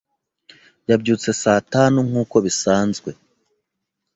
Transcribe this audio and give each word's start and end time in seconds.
Yabyutse 0.89 1.29
saa 1.41 1.61
tanu 1.73 1.99
nkuko 2.07 2.35
bisanzwe. 2.45 3.11